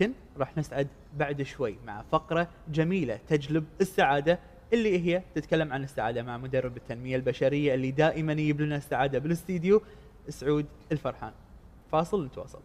[0.00, 4.38] ولكن راح نسعد بعد شوي مع فقرة جميلة تجلب السعادة
[4.72, 9.82] اللي هي تتكلم عن السعادة مع مدرب التنمية البشرية اللي دائما يجيب لنا السعادة بالاستديو
[10.28, 11.32] سعود الفرحان.
[11.92, 12.60] فاصل نتواصل.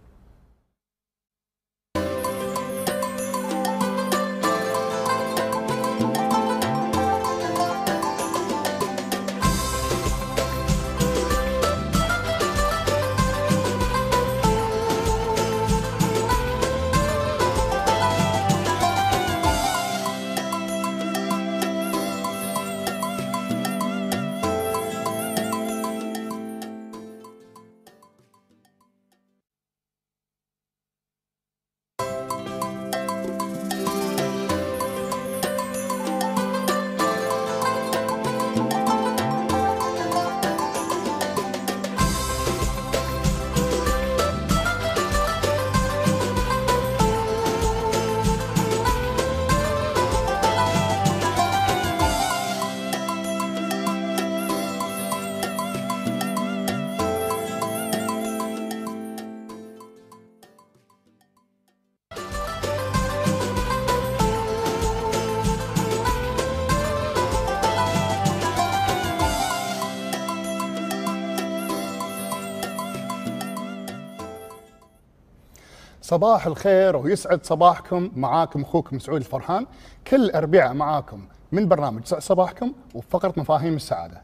[76.11, 79.65] صباح الخير ويسعد صباحكم معاكم أخوكم سعود الفرحان
[80.07, 84.21] كل اربعاء معاكم من برنامج صباحكم وفقرة مفاهيم السعادة.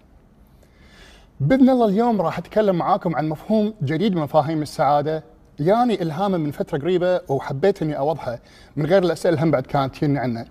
[1.39, 5.23] بإذن الله اليوم راح أتكلم معاكم عن مفهوم جديد من مفاهيم السعادة
[5.59, 8.39] يعني إلهامه من فترة قريبة وحبيت إني أوضحه
[8.75, 10.45] من غير الأسئلة هم بعد كانت تجيني عنه.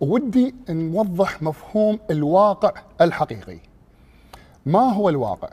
[0.00, 3.58] ودي نوضح مفهوم الواقع الحقيقي.
[4.66, 5.48] ما هو الواقع؟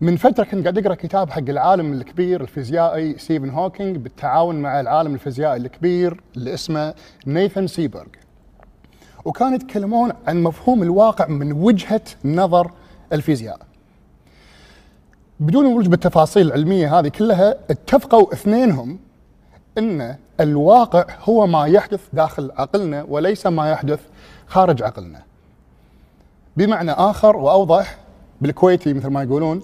[0.00, 5.14] من فترة كنت قاعد أقرأ كتاب حق العالم الكبير الفيزيائي ستيفن هوكينج بالتعاون مع العالم
[5.14, 6.94] الفيزيائي الكبير اللي اسمه
[7.26, 8.06] نيثان سيبرغ.
[9.24, 12.70] وكانوا يتكلمون عن مفهوم الواقع من وجهة نظر
[13.12, 13.58] الفيزياء.
[15.40, 18.98] بدون الولوج بالتفاصيل العلمية هذه كلها اتفقوا اثنينهم
[19.78, 24.00] إن الواقع هو ما يحدث داخل عقلنا وليس ما يحدث
[24.46, 25.22] خارج عقلنا.
[26.56, 27.98] بمعنى آخر وأوضح
[28.40, 29.62] بالكويتي مثل ما يقولون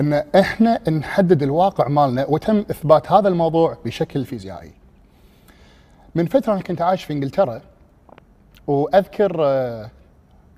[0.00, 4.72] إن إحنا نحدد الواقع مالنا وتم إثبات هذا الموضوع بشكل فيزيائي.
[6.14, 7.60] من فترة أنا كنت عايش في إنجلترا
[8.66, 9.90] وأذكر آه،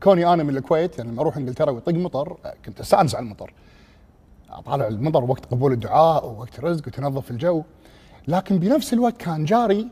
[0.03, 3.53] كوني أنا من الكويت يعني لما أروح إنجلترا ويطق مطر آه، كنت أستأنس على المطر.
[4.51, 7.63] أطالع المطر وقت قبول الدعاء ووقت رزق وتنظف الجو
[8.29, 9.89] لكن بنفس الوقت كان جاري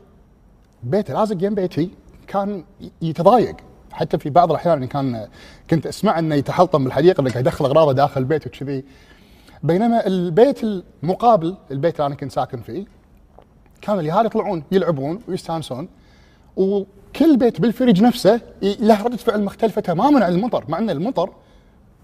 [0.83, 1.89] بيته لازق جنب بيتي
[2.27, 2.63] كان
[3.01, 3.55] يتضايق
[3.91, 5.27] حتى في بعض الأحيان يعني كان
[5.69, 8.83] كنت أسمع إنه يتحلطم بالحديقة إنه قاعد يدخل أغراضه داخل البيت وكذي
[9.63, 12.85] بينما البيت المقابل البيت اللي أنا كنت ساكن فيه
[13.81, 15.87] كانوا اليهال يطلعون يلعبون ويستانسون
[16.57, 21.29] وكل بيت بالفريج نفسه له ردة فعل مختلفة تماما عن المطر مع أن المطر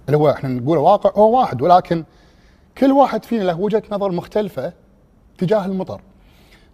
[0.08, 2.04] اللي هو إحنا نقول واقع هو واحد ولكن
[2.78, 4.74] كل واحد فينا له وجهة نظر مختلفة
[5.38, 6.02] تجاه المطر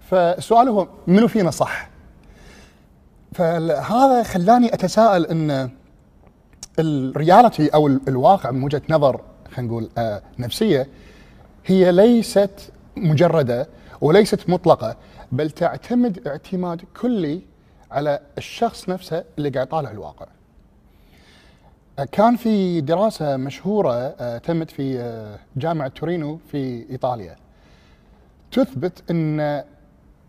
[0.10, 1.90] فالسؤال هو منو فينا صح؟
[3.34, 5.70] فهذا خلاني أتساءل إن
[6.80, 10.88] الرياليتي أو ال- الواقع من وجهة نظر خلينا نقول آه نفسية
[11.66, 13.68] هي ليست مجردة
[14.02, 14.98] وليست مطلقة
[15.32, 17.42] بل تعتمد اعتماد كلي
[17.92, 20.26] على الشخص نفسه اللي قاعد يطالع الواقع.
[22.00, 27.36] آه، كان في دراسة مشهورة آه، تمت في آه، جامعة تورينو في إيطاليا.
[28.52, 29.64] تثبت إن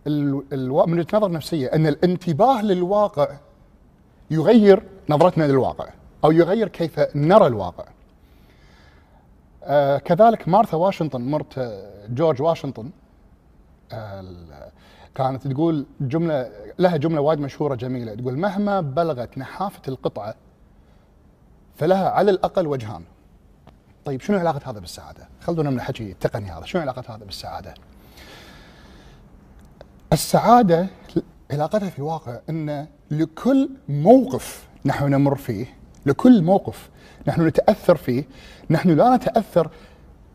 [0.07, 3.29] من وجهة نظر نفسية إن الانتباه للواقع
[4.31, 5.89] يغير نظرتنا للواقع
[6.25, 7.85] أو يغير كيف نرى الواقع.
[9.65, 12.91] آه كذلك مارثا واشنطن مرت آه، جورج واشنطن
[13.93, 14.25] آه
[15.15, 20.35] كانت تقول جملة لها جملة وايد مشهورة جميلة تقول مهما بلغت نحافة القطعة
[21.77, 23.03] فلها على الأقل وجهان.
[24.05, 27.75] طيب شنو علاقة هذا بالسعادة؟ خلونا من الحكي التقني هذا، شنو علاقة هذا بالسعادة؟
[30.13, 30.87] السعادة
[31.51, 36.89] علاقتها في الواقع أن لكل موقف نحن نمر فيه لكل موقف
[37.27, 38.25] نحن نتأثر فيه
[38.71, 39.71] نحن لا نتأثر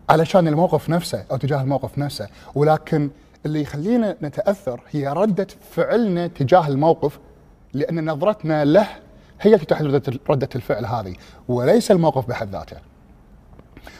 [0.09, 3.09] علشان الموقف نفسه أو تجاه الموقف نفسه ولكن
[3.45, 7.19] اللي يخلينا نتأثر هي ردة فعلنا تجاه الموقف
[7.73, 8.87] لأن نظرتنا له
[9.41, 11.15] هي التي تحدد ردة الفعل هذه
[11.47, 12.77] وليس الموقف بحد ذاته.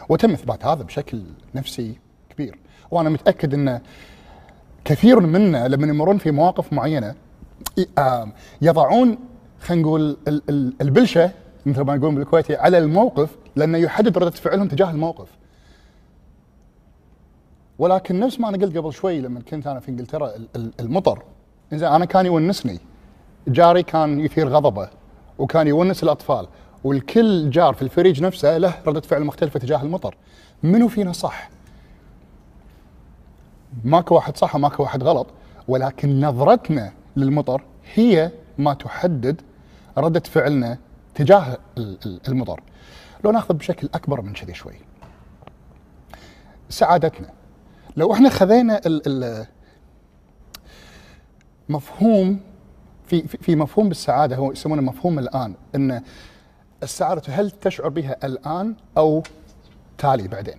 [0.10, 1.22] وتم إثبات هذا بشكل
[1.56, 1.98] نفسي
[2.30, 2.58] كبير.
[2.92, 3.82] وأنا متأكد أن
[4.86, 7.16] كثير منا لما يمرون في مواقف معينة
[8.62, 9.18] يضعون
[9.62, 11.32] خلينا نقول ال- ال- البلشة
[11.66, 15.28] مثل ما يقولون بالكويتي على الموقف لأنه يحدد ردة فعلهم تجاه الموقف.
[17.80, 21.24] ولكن نفس ما أنا قلت قبل شوي لما كنت أنا في إنجلترا ال- ال- المطر.
[21.74, 22.80] زين أنا كان يونسني.
[23.48, 24.90] جاري كان يثير غضبه
[25.40, 26.48] وكان يونس الأطفال.
[26.84, 30.16] والكل جار في الفريج نفسه له ردة فعل مختلفة تجاه المطر.
[30.64, 31.50] منو فينا صح؟
[33.84, 35.28] ماكو واحد صح وماكو واحد غلط.
[35.68, 37.64] ولكن نظرتنا للمطر
[37.94, 39.42] هي ما تحدد
[39.98, 40.78] ردة فعلنا
[41.16, 42.62] تجاه ال- ال- المطر
[43.24, 44.74] لو ناخذ بشكل أكبر من كذي شوي.
[46.70, 47.30] سعادتنا.
[47.98, 48.82] لو إحنا خذينا
[51.70, 52.40] مفهوم
[53.08, 56.02] في في- مفهوم بالسعادة هو يسمونه مفهوم الآن إن
[56.84, 59.24] السعادة هل تشعر بها الآن أو
[59.98, 60.58] تالي بعدين؟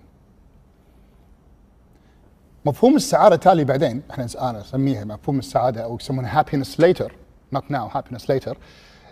[2.65, 7.09] مفهوم السعادة تالي بعدين إحنا أنا اسميها مفهوم السعادة أو يسمونها هابينس later
[7.56, 8.55] not now happiness later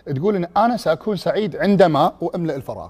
[0.05, 2.89] تقول إن أنا سأكون سعيد عندما واملا الفراغ.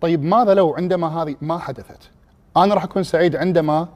[0.00, 2.10] طيب ماذا لو عندما هذه ما حدثت؟
[2.56, 3.88] أنا راح أكون سعيد عندما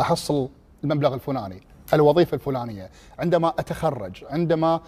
[0.00, 0.48] أحصل
[0.84, 1.62] المبلغ الفلاني
[1.94, 4.80] الوظيفة الفلانية عندما أتخرج عندما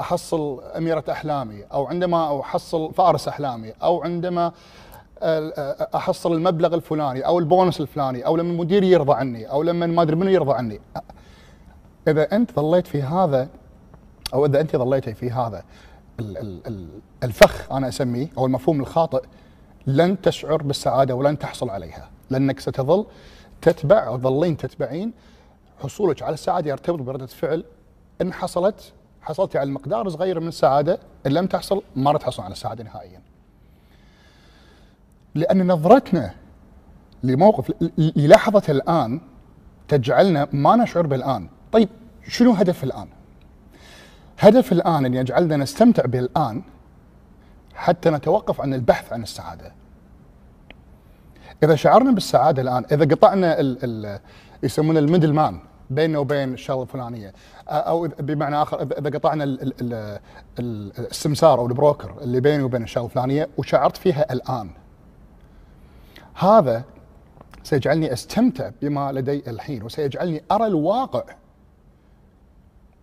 [0.00, 4.52] أحصل أميرة أحلامي أو عندما أحصل فارس أحلامي أو عندما
[5.22, 10.02] ال- أحصل المبلغ الفلاني أو البونس الفلاني أو لما المدير يرضى عني أو لما ما
[10.02, 10.80] أدري منو يرضى عني.
[12.08, 13.48] إذا أنت ظليت في هذا
[14.34, 15.64] أو اذا أنت ظليتي في هذا
[16.20, 19.22] ال- ال- ال- الفخ أنا أسميه أو المفهوم الخاطئ
[19.86, 23.06] لن تشعر بالسعادة ولن تحصل عليها لأنك ستظل
[23.62, 25.12] تتبع أو تظلين تتبعين
[25.82, 27.64] حصولك على السعادة يرتبط بردة فعل
[28.22, 28.92] إن حصلت
[29.22, 33.20] حصلت على المقدار صغير من السعادة إن لم تحصل ما راح تحصل على السعادة نهائيا.
[35.34, 36.34] لأن نظرتنا
[37.22, 39.20] لموقف للحظة الآن
[39.88, 41.88] تجعلنا ما نشعر بالآن، طيب
[42.28, 43.08] شنو هدف الآن؟
[44.38, 46.62] هدف الآن ان يجعلنا نستمتع بالان
[47.74, 49.72] حتى نتوقف عن البحث عن السعادة.
[51.62, 54.20] إذا شعرنا بالسعادة الآن، إذا قطعنا ال ال
[54.62, 55.60] يسمونه ال middle man
[55.90, 57.32] بيننا وبين الشغلة الفلانية
[57.68, 59.72] أو إذا- بمعنى آخر إذا- إذا قطعنا ال
[60.58, 64.70] ال السمسار أو ال broker اللي بيني وبين الشغلة الفلانية وشعرت فيها الآن.
[66.34, 66.84] هذا
[67.62, 71.24] سيجعلني أستمتع بما لدي الحين وسيجعلني أرى الواقع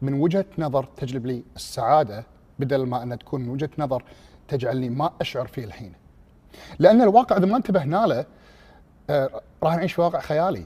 [0.02, 2.26] من وجهة نظر تجلب لي السعادة
[2.60, 4.04] بدل ما أنها تكون من وجهة نظر
[4.48, 5.94] تجعلني ما أشعر فيه الحين.
[6.80, 8.26] لأن الواقع إذا ما انتبهنا له
[9.10, 10.66] آه، راح نعيش في واقع خيالي.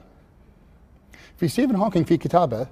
[1.36, 2.66] في ستيفن هوكينج في كتابه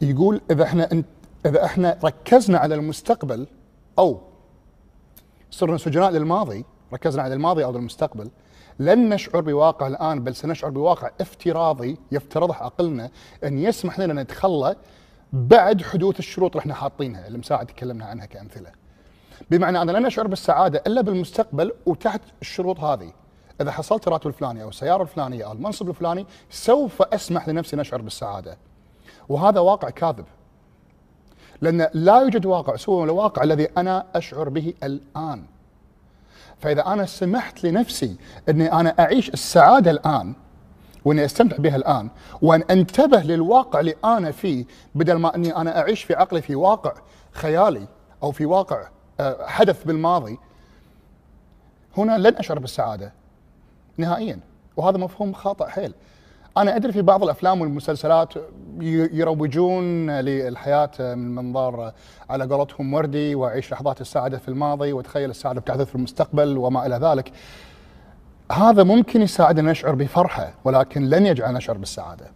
[0.00, 1.06] يقول إذا إحنا انت
[1.46, 3.46] إذا إحنا ركزنا على المستقبل
[3.98, 4.20] أو
[5.50, 8.30] صرنا سجناء للماضي ركزنا على الماضي أو المستقبل
[8.78, 13.10] لن نشعر بواقع الآن بل سنشعر بواقع افتراضي يفترضه عقلنا
[13.44, 14.76] أن يسمح لنا نتخلى
[15.32, 18.72] بعد حدوث الشروط اللي إحنا حاطينها اللي مساعد تكلمنا عنها كأمثلة.
[19.50, 23.12] بمعنى أنا لن اشعر بالسعادة إلا بالمستقبل وتحت الشروط هذه.
[23.60, 28.02] إذا حصلت الراتب الفلاني أو السيارة الفلانية أو المنصب الفلاني سوف أسمح لنفسي أن أشعر
[28.02, 28.58] بالسعادة.
[29.28, 30.24] وهذا واقع كاذب.
[31.60, 35.44] لأن لا يوجد واقع سوى الواقع الذي أنا أشعر به الآن.
[36.60, 38.16] فإذا أنا سمحت لنفسي
[38.48, 40.34] إني أنا أعيش السعادة الآن
[41.04, 42.10] وإني أستمتع بها الآن
[42.42, 44.64] وأن أنتبه للواقع اللي أنا فيه
[44.94, 46.92] بدل ما إني أنا أعيش في عقلي في واقع
[47.32, 47.86] خيالي
[48.22, 48.88] أو في واقع
[49.20, 50.38] آه، حدث بالماضي
[51.96, 53.12] هنا لن أشعر بالسعادة
[53.96, 54.40] نهائيا.
[54.76, 55.94] وهذا مفهوم خاطئ حيل.
[56.56, 58.34] أنا أدري في بعض الأفلام والمسلسلات
[59.12, 61.92] يروجون للحياة من منظار
[62.30, 66.96] على قولتهم وردي وأعيش لحظات السعادة في الماضي وأتخيل السعادة بتحدث في المستقبل وما إلى
[66.96, 67.32] ذلك.
[68.52, 72.26] هذا ممكن يساعدنا نشعر بفرحة ولكن لن يجعلنا نشعر بالسعادة.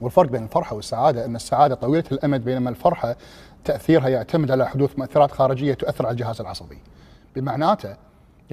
[0.00, 3.16] والفرق بين الفرحة والسعادة أن السعادة طويلة الأمد بينما الفرحة
[3.64, 6.78] تأثيرها يعتمد على حدوث مؤثرات خارجية تؤثر على الجهاز العصبي.
[7.36, 7.96] بمعناته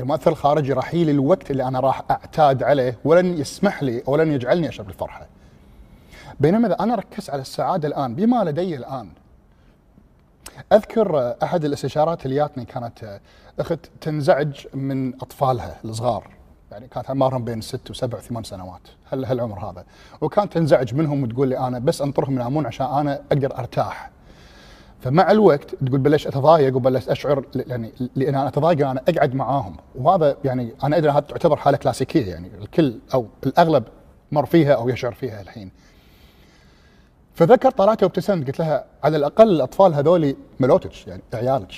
[0.02, 4.70] المؤثر الخارجي راح يجي الوقت اللي أنا راح أعتاد عليه ولن يسمح لي ولن يجعلني
[4.70, 5.28] اشعر بالفرحه.
[6.40, 9.10] بينما إذا أنا ركزت على السعادة الآن بما لدي الآن
[10.74, 13.20] أذكر أحد الاستشارات اللي جاتني كانت
[13.60, 16.28] أخت تنزعج من أطفالها الصغار.
[16.72, 19.86] يعني كانت أعمارهم بين ست وسبع وثمان سنوات هل هالعمر هذا.
[20.22, 24.10] وكانت تنزعج منهم وتقول لي أنا بس أنطرهم ينامون عشان أنا أقدر أرتاح.
[25.02, 30.38] فمع الوقت تقول بلش أتضايق وبلش أشعر يعني لأن أنا أتضايق أنا أقعد معاهم وهذا
[30.44, 33.84] يعني أنا أدري هذا تعتبر حالة كلاسيكية يعني الكل أو الأغلب
[34.32, 35.72] مر فيها أو يشعر فيها الحين.
[37.34, 41.72] فذكر طلعت وابتسمت قلت لها على الأقل الأطفال هذول ملوتك يعني عيالك.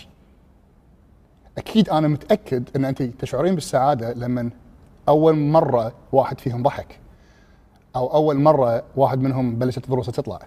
[1.57, 4.49] أكيد أنا متأكد إن انت تشعرين بالسعادة لما
[5.09, 6.99] أول مرة واحد فيهم ضحك.
[7.95, 10.39] أو أول مرة واحد منهم بلشت ضروسه تطلع.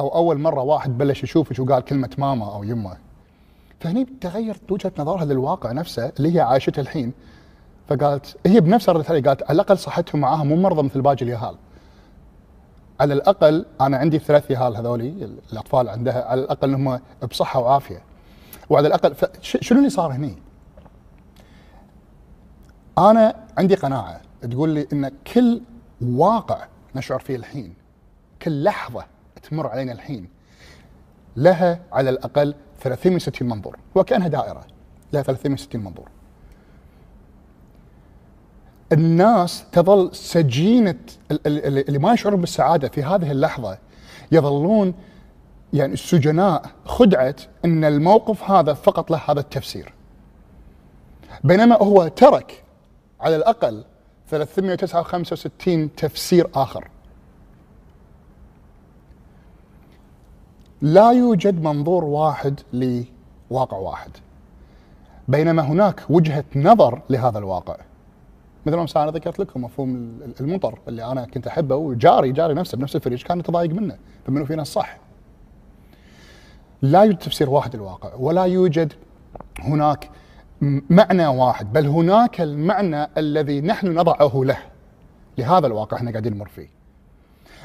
[0.00, 2.96] أو أول مرة واحد بلش يشوفك وقال كلمة ماما أو يمه.
[3.80, 7.12] فهني تغيرت وجهة نظرها للواقع نفسه اللي هي عايشته الحين.
[7.88, 11.56] فقالت هي بنفسها ردت علي قالت على الأقل صحتهم معاها مو مرضى مثل باقي اليهال.
[13.00, 18.02] على الأقل أنا عندي ثلاث يهال هذولي الأطفال عندها على الأقل هم بصحة وعافية.
[18.70, 20.36] وعلى الأقل شنو اللي صار هني؟
[22.98, 25.62] أنا عندي قناعة تقول لي إن كل
[26.02, 27.74] واقع نشعر فيه الحين
[28.42, 29.04] كل لحظة
[29.42, 30.28] تمر علينا الحين.
[31.36, 34.64] لها على الأقل 360 منظور وكأنها دائرة
[35.12, 36.08] لها 360 منظور.
[38.92, 40.98] الناس تظل سجينة
[41.30, 43.78] ال- ال- ال- اللي ما يشعرون بالسعادة في هذه اللحظة
[44.32, 44.94] يظلون
[45.72, 49.92] يعني السجناء خدعه إن الموقف هذا فقط له هذا التفسير.
[51.44, 52.64] بينما هو ترك
[53.20, 53.84] على الأقل
[54.28, 56.88] 365 تفسير آخر.
[60.82, 64.10] لا يوجد منظور واحد لواقع واحد.
[65.28, 67.76] بينما هناك وجهة نظر لهذا الواقع.
[68.66, 72.78] مثل ما أنا ذكرت لكم مفهوم ال- المطر اللي أنا كنت أحبه وجاري جاري نفسه
[72.78, 73.96] بنفس الفريج كان يتضايق منه
[74.26, 74.98] فمنه فينا الصح.
[76.82, 78.92] لا يوجد تفسير واحد للواقع ولا يوجد
[79.58, 80.10] هناك
[80.90, 84.58] معنى واحد بل هناك المعنى الذي نحن نضعه له.
[85.38, 86.79] لهذا الواقع إحنا قاعدين نمر فيه.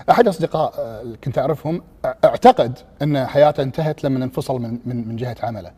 [0.10, 1.82] أحد أصدقاء آه، كنت أعرفهم
[2.26, 5.72] أعتقد أن حياته انتهت لما انفصل من من من جهة عمله.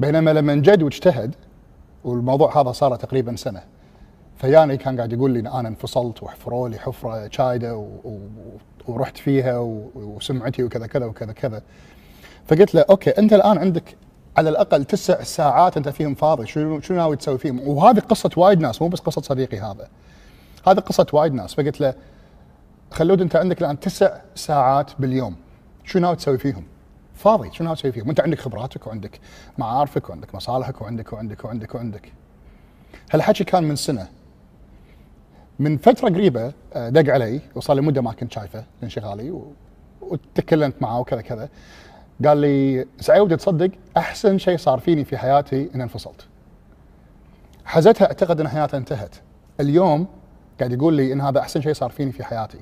[0.00, 1.34] بينما لما جد واجتهد
[2.04, 3.62] والموضوع هذا صار تقريبا سنة.
[4.36, 7.86] فياني كان قاعد يقول لي أنا انفصلت وحفروا لي حفرة شايدة
[8.88, 9.58] ورحت فيها
[9.94, 11.62] وسمعتي وكذا كذا وكذا كذا.
[12.46, 13.96] فقلت له أوكي أنت الآن عندك
[14.36, 18.60] على الأقل تسع ساعات أنت فيهم فاضي شنو شنو ناوي تسوي فيهم؟ وهذه قصة وايد
[18.60, 19.88] ناس مو بس قصة صديقي هذا.
[20.66, 21.54] هذه قصة وايد ناس.
[21.54, 21.94] فقلت له
[22.94, 25.36] خلود انت عندك الآن تسع ساعات باليوم
[25.84, 26.64] شو ناوي تسوي فيهم؟
[27.14, 29.20] فاضي شو ناوي تسوي فيهم؟ انت عندك خبراتك وعندك
[29.58, 32.12] معارفك وعندك مصالحك وعندك وعندك وعندك وعندك.
[33.12, 34.08] هالحكي كان من سنة.
[35.58, 39.52] من فترة قريبة آه، دق علي وصار لي مدة ما كنت شايفه لانشغالي و-
[40.00, 41.48] وتكلمت معه وكذا كذا.
[42.24, 46.26] قال لي سعيد تصدق أحسن شيء صار فيني في حياتي إن انفصلت.
[47.64, 49.14] حزتها أعتقد إن حياته انتهت.
[49.60, 50.06] اليوم
[50.58, 52.58] قاعد يقول لي إن هذا أحسن شيء صار فيني في حياتي.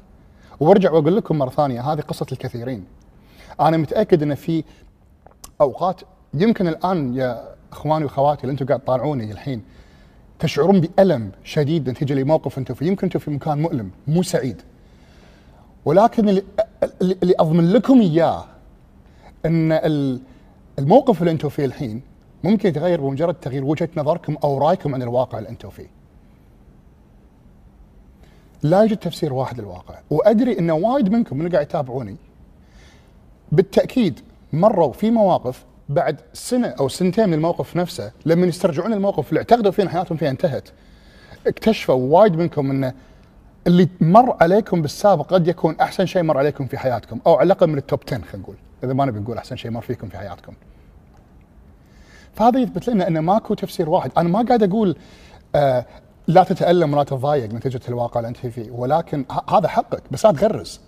[0.62, 2.84] وارجع وأقول لكم مرة ثانية هذه قصة الكثيرين.
[3.60, 4.64] أنا متأكد إن في
[5.60, 6.00] أوقات
[6.34, 9.62] يمكن الآن يا إخواني وأخواتي اللي أنتم قاعد تطالعوني الحين
[10.38, 14.62] تشعرون بألم شديد نتيجه لموقف أنتم فيه، يمكن أنتم في مكان مؤلم مو سعيد.
[15.84, 16.42] ولكن اللي,
[17.02, 18.44] اللي أضمن لكم إياه
[19.46, 20.20] إن ال-
[20.78, 22.02] الموقف اللي أنتم فيه الحين
[22.44, 25.86] ممكن يتغير بمجرد تغيير وجهة نظركم أو رأيكم عن الواقع اللي أنتم فيه.
[28.62, 32.16] لا يوجد تفسير واحد للواقع، وأدري إن وايد منكم اللي قاعد يتابعوني
[33.52, 34.20] بالتأكيد
[34.52, 39.72] مروا في مواقف بعد سنة أو سنتين من الموقف نفسه لما يسترجعون الموقف اللي اعتقدوا
[39.72, 40.68] فيه إن حياتهم فيها انتهت
[41.46, 42.94] اكتشفوا وايد منكم انه
[43.66, 47.66] اللي مر عليكم بالسابق قد يكون أحسن شيء مر عليكم في حياتكم أو على الأقل
[47.66, 50.52] من التوب 10 خلينا نقول إذا ما نبي نقول أحسن شيء مر فيكم في حياتكم.
[52.34, 54.96] فهذا يثبت لنا انه ماكو تفسير واحد، أنا ما قاعد أقول
[55.54, 55.86] آه
[56.26, 60.80] لا تتألم ولا تتضايق نتيجة الواقع اللي انت فيه ولكن هذا حقك بس لا تغرز.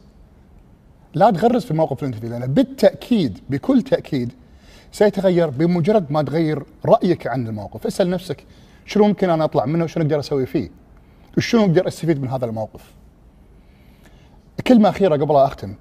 [1.14, 4.32] لا تغرز في الموقف اللي انت فيه لأنه بالتأكيد بكل تأكيد
[4.92, 8.44] سيتغير بمجرد ما تغير رأيك عن الموقف، اسأل نفسك
[8.86, 10.70] شنو ممكن أنا أطلع منه وشنو أقدر أسوي فيه؟
[11.36, 12.92] وشنو أقدر أستفيد من هذا الموقف؟
[14.66, 15.74] كلمة أخيرة قبل أختم.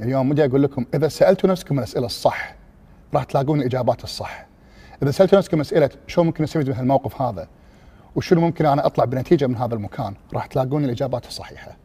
[0.00, 2.54] اليوم ودي أقول لكم إذا سألتوا نفسكم الأسئلة الصح
[3.14, 4.46] راح تلاقون الاجابات الصح.
[5.02, 7.48] إذا سألتوا نفسكم أسئلة شو ممكن أستفيد من هالموقف هذا؟
[8.16, 11.76] وشنو ممكن أنا أطلع بنتيجة من هذا المكان؟ راح تلاقون الإجابات الصحيحة.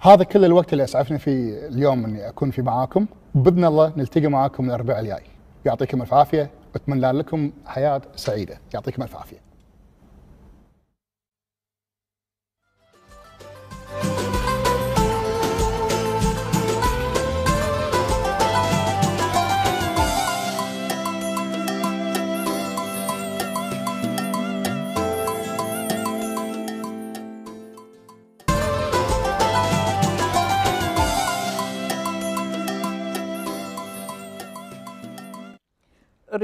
[0.00, 3.06] هذا كل الوقت اللي أسعفني فيه اليوم إني أكون في معاكم.
[3.34, 5.22] بإذن الله نلتقي معاكم الأربعاء الجاي.
[5.64, 6.50] يعطيكم الف عافية.
[6.74, 8.58] واتمنى لكم حياة سعيدة.
[8.74, 9.43] يعطيكم الف عافية.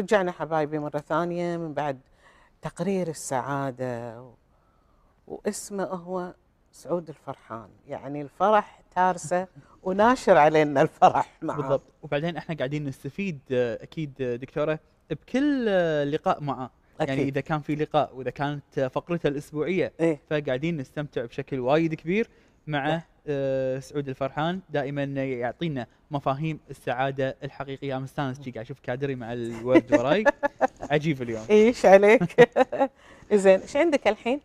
[0.00, 2.00] رجعنا حبايبي مرة ثانية من بعد
[2.62, 4.24] تقرير السعادة.
[5.26, 6.34] واسمه هو
[6.72, 7.68] سعود الفرحان.
[7.88, 9.46] يعني الفرح تارسة
[9.82, 11.82] وناشر علينا الفرح معاه بالضبط.
[12.02, 14.78] وبعدين إحنا قاعدين نستفيد أكيد دكتورة
[15.10, 15.66] بكل
[16.12, 16.70] لقاء معه.
[17.00, 17.26] يعني أكيد.
[17.26, 20.20] إذا كان في لقاء وإذا كانت فقرته الأسبوعية إيه.
[20.30, 22.28] فقاعدين نستمتع بشكل وايد كبير
[22.66, 23.02] مع
[23.80, 27.98] سعود الفرحان دائما يعطينا مفاهيم السعادة الحقيقية.
[27.98, 30.24] مستانس قاعد أشوف كادري مع الورد وراي.
[30.90, 31.42] عجيب اليوم.
[31.50, 32.50] إيش عليك؟
[33.32, 34.40] زين إيش عندك الحين؟